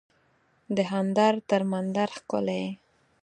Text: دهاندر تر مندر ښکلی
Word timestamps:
دهاندر 0.75 1.33
تر 1.49 1.61
مندر 1.71 2.09
ښکلی 2.17 2.63